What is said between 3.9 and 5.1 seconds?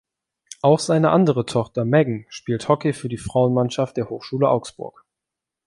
der Hochschule Augsburg.